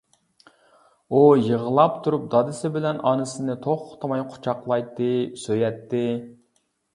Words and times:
ئۇ 1.11 1.19
يىغلاپ 1.47 1.99
تۇرۇپ 2.07 2.23
دادىسى 2.35 2.71
بىلەن 2.77 3.03
ئانىسىنى 3.11 3.57
توختىماي 3.67 4.25
قۇچاقلايتتى، 4.33 5.11
سۆيەتتى. 5.45 6.03